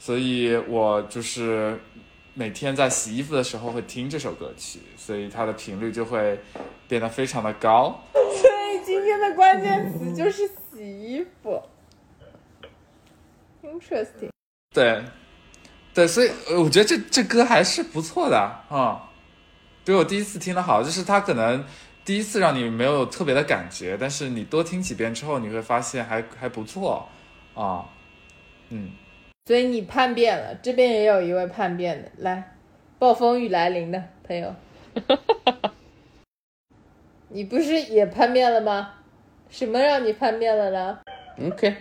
[0.00, 1.78] 所以我就是
[2.38, 6.38] 每天在洗衣服的时候会听这首歌曲，所以它的频率就会
[6.86, 7.98] 变得非常的高。
[8.12, 11.62] 所以今天的关键词就是洗衣服。
[13.62, 14.28] Interesting。
[14.74, 15.02] 对，
[15.94, 18.36] 对，所以呃我觉得这这歌还是不错的
[18.68, 19.10] 啊、
[19.82, 21.64] 比我第一次听的好，就是它可能
[22.04, 27.08] 第一次让你没有特别的感觉，但是你多听几遍之后，你会发现还还不错
[27.54, 27.86] 啊，
[28.68, 28.90] 嗯。
[29.46, 32.56] 所以你叛变了，这边也有一位叛变的，来，
[32.98, 34.52] 暴风雨来临的朋友，
[37.30, 38.94] 你不是也叛变了吗？
[39.48, 40.98] 什么让你叛变了呢
[41.40, 41.76] ？OK，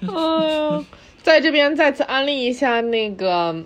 [0.00, 0.84] 嗯，
[1.22, 3.64] 在这边再次安利一下那个，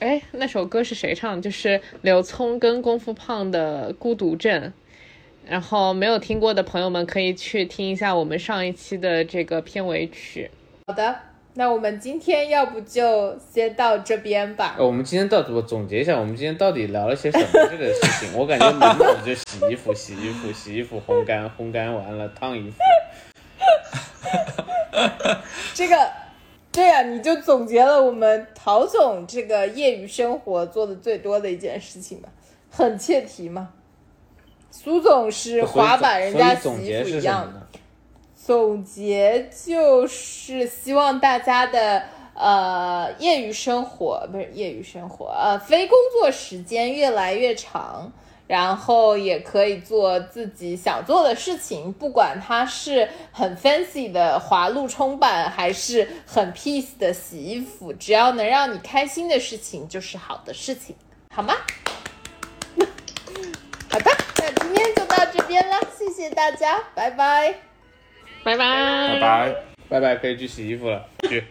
[0.00, 1.40] 哎，那首歌是谁唱的？
[1.40, 4.60] 就是刘聪跟功夫胖的《孤独症》。
[5.46, 10.50] 然后没有听过的朋友们可以去听一下我们上一期的这个片尾曲。
[10.86, 11.16] 好的，
[11.54, 14.74] 那我们今天要不就先到这边吧。
[14.76, 18.34] 呃，我们今天到底我总结一下，我们今天到底聊了些什么这个事情？
[18.36, 22.76] 我感觉满脑子就洗衣服、洗衣服、洗衣服、烘干、烘干完了烫衣服。
[25.72, 26.10] 这个，
[26.72, 32.28] 对呀、你就总结了我们陶总这个业余生活做的最多的一件事情吧，
[32.70, 33.70] 很切题嘛。
[34.72, 37.62] 苏总是滑板，人家洗衣服一样的。
[38.44, 42.02] 总结就是希望大家的
[42.34, 48.10] 呃业余生活不是业余生活，呃非工作时间越来越长，
[48.48, 60.96] 然后也可以做自己想做的事情，不管它是很 fancy 的滑路冲板，还是很 peace 的洗衣服，只要能让你开心的事情就是好的事情，
[61.32, 61.54] 好吗？
[63.88, 67.71] 好的，那今天就到这边了，谢谢大家，拜拜。
[68.44, 69.54] 拜拜拜拜。
[69.88, 71.44] 拜拜，可以去洗衣服了，去。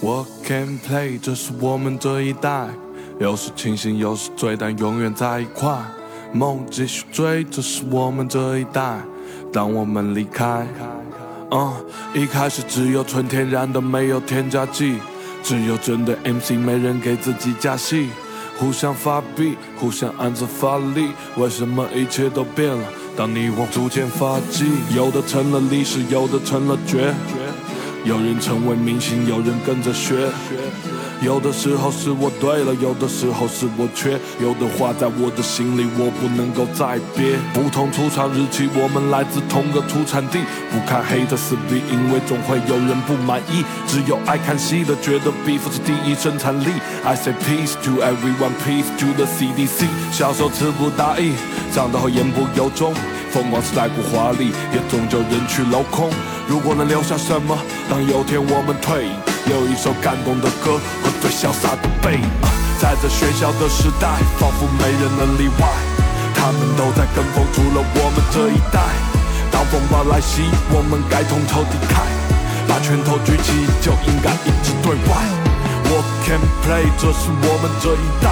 [0.00, 2.68] 我 can play，这是我们这一代，
[3.18, 5.76] 有时清醒，有时醉，但永远在一块。
[6.32, 8.98] 梦继续追，这是我们这一代。
[9.52, 10.66] 当我们离开，
[11.50, 11.72] 嗯，
[12.12, 14.98] 一开始只有纯天然的，没有添加剂，
[15.42, 18.10] 只有真的 MC，没人给自己加戏。
[18.58, 22.92] 互相发币，互相暗自发力，为什么一切都变了？
[23.18, 24.64] 当你我逐渐发迹，
[24.94, 27.12] 有的成了历史，有的成了绝。
[28.04, 30.28] 有人成为明星，有人跟着学。
[31.20, 34.18] 有的时候是我对了，有的时候是我缺。
[34.40, 37.34] 有的话在我的心里，我不能够再憋。
[37.52, 40.38] 不同出厂日期，我们来自同个出产地。
[40.70, 43.64] 不看黑的撕逼，因为总会有人不满意。
[43.88, 46.70] 只有爱看戏的觉得 beef 是第一生产力。
[47.04, 49.86] I say peace to everyone, peace to the CDC。
[50.12, 51.32] 小时候词不达意，
[51.74, 52.94] 长大后言不由衷。
[53.32, 56.10] 风光是来过华丽，也终究人去楼空。
[56.46, 57.58] 如果能留下什么，
[57.90, 59.12] 当有天我们退隐，
[59.46, 62.28] 有一首感动的歌和最潇洒的背影。
[62.80, 64.06] 在这喧嚣的时代，
[64.38, 65.68] 仿佛没人能例外。
[66.34, 68.80] 他们都在跟风，除了我们这一代。
[69.50, 72.06] 当风暴来袭，我们该同仇敌忾，
[72.68, 75.16] 把拳头举起，就应该一致对外。
[75.90, 78.30] 我 can play，这是我们这一代。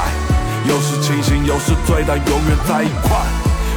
[0.68, 3.18] 有时清醒，有时醉，但永远在一块。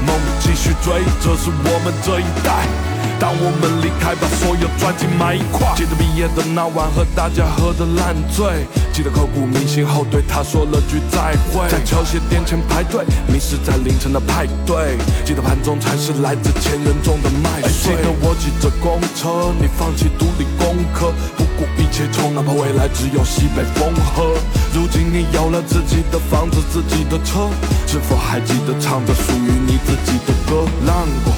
[0.05, 2.88] 梦继续追，这是我们这一代。
[3.19, 5.67] 当我们离开，把所有专辑埋一块。
[5.75, 8.65] 记得毕业的那晚，和大家喝得烂醉。
[8.93, 11.67] 记得刻骨铭心后，对他说了句再会。
[11.69, 14.97] 在球鞋店前排队，迷失在凌晨的派对。
[15.25, 17.95] 记得盘中餐是来自前人种的麦穗。
[17.95, 24.35] 记得我挤着公车，你放弃独立功课，不顾一切冲，哪怕未来只有西北风和。
[24.73, 27.49] 如今你有了自己的房子，自己的车，
[27.87, 30.67] 是否还记得唱着属于你自己的歌？
[30.85, 31.33] 浪过，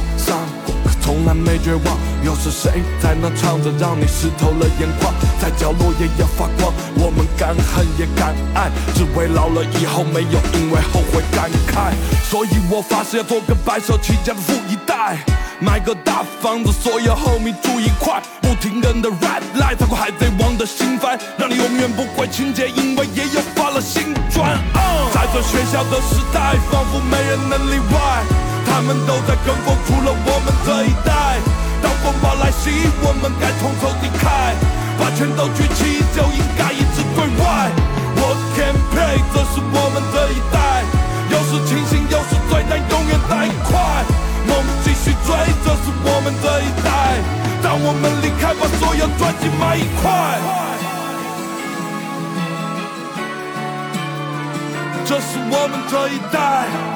[1.02, 1.97] 从来没绝望。
[2.24, 5.14] 又是谁在那唱着，让你湿透了眼眶？
[5.39, 6.72] 在角落也要发光。
[6.95, 11.93] 我们敢恨也敢爱，只为老了以后没有因为后悔感慨。
[12.30, 15.18] 所以我发誓要做个白手起家的富一代。
[15.60, 24.58] 买个大房子，所有 homie 住一块，不停人的 red light，踏过海贼王的心帆，让你永远不会情节，因为也有发了新专。
[25.14, 28.01] 在这喧嚣的时代，仿佛没人能例外，
[28.82, 31.38] 他们都在跟风，除了我们这一代。
[31.84, 34.25] 当风暴来袭，我们该同仇敌忾，
[34.97, 37.69] 把拳头举起，就应该一致对外。
[38.17, 40.82] 我 can play，这是我们这一代，
[41.29, 43.77] 有时清醒，有时醉，但永远在一块。
[44.49, 45.29] 梦继续追，
[45.61, 47.21] 这是我们这一代。
[47.61, 50.09] 当我们离开，把所有专辑埋一块。
[55.05, 56.91] 这是我们这一代。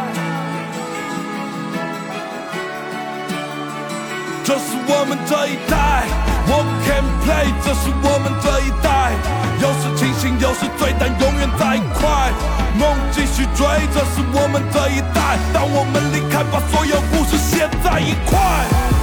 [4.46, 6.06] 这是我们这一代。
[6.46, 9.12] 我 can play，这是我们这一代。
[9.60, 12.32] 有时清醒，有时醉，但永远在一块。
[12.78, 15.40] 梦继续追，这是我们这一代。
[15.52, 18.95] 当我们离开，把所有故事写在一块。